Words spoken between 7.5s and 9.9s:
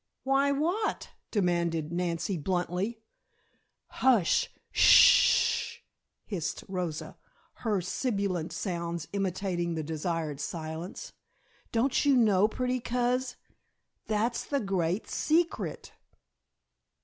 her sibilant sounds imitating the